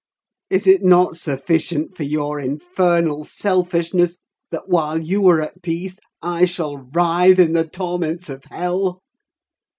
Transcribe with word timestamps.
Is 0.49 0.65
it 0.65 0.83
not 0.83 1.15
sufficient 1.15 1.95
for 1.95 2.01
your 2.01 2.39
infernal 2.39 3.23
selfishness, 3.23 4.17
that 4.49 4.67
while 4.67 4.99
you 4.99 5.27
are 5.27 5.39
at 5.39 5.61
peace 5.61 5.99
I 6.23 6.45
shall 6.45 6.77
writhe 6.77 7.37
in 7.37 7.53
the 7.53 7.67
torments 7.67 8.27
of 8.27 8.43
hell?" 8.49 9.03